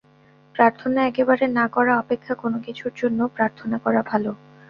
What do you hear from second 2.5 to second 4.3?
কিছুর জন্য প্রার্থনা করা ভাল।